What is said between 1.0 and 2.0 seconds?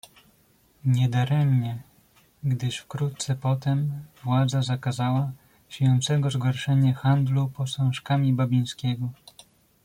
daremnie,